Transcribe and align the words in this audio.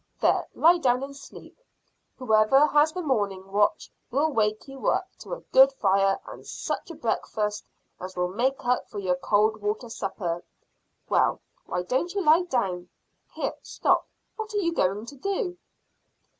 There, 0.19 0.47
lie 0.55 0.79
down 0.79 1.03
and 1.03 1.15
sleep. 1.15 1.59
Whoever 2.17 2.65
has 2.65 2.91
the 2.91 3.03
morning 3.03 3.51
watch 3.51 3.91
will 4.09 4.31
wake 4.31 4.67
you 4.67 4.87
up 4.89 5.05
to 5.19 5.33
a 5.35 5.41
good 5.51 5.71
fire 5.73 6.19
and 6.25 6.43
such 6.43 6.89
a 6.89 6.95
breakfast 6.95 7.67
as 7.99 8.15
will 8.17 8.27
make 8.29 8.65
up 8.65 8.89
for 8.89 8.97
your 8.97 9.13
cold 9.17 9.61
water 9.61 9.89
supper. 9.89 10.43
Well 11.07 11.39
why 11.67 11.83
don't 11.83 12.15
you 12.15 12.23
lie 12.25 12.45
down? 12.45 12.89
Here: 13.33 13.53
stop! 13.61 14.07
What 14.37 14.51
are 14.55 14.57
you 14.57 14.73
going 14.73 15.05
to 15.05 15.15
do?" 15.15 15.57